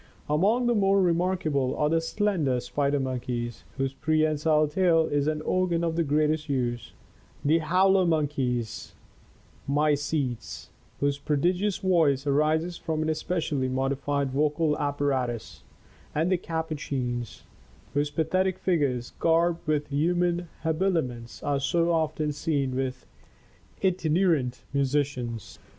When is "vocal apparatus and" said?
14.31-16.31